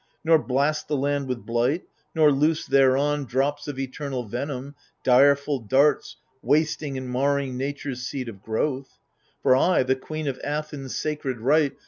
[0.23, 1.83] Nor blast the land with blight,
[2.15, 8.41] nor loose thereon Drops of eternal venom, direful darts Wasting and marring nature's seed of
[8.41, 8.97] growth.
[9.43, 11.77] For I, the queen of Athens' sacred right.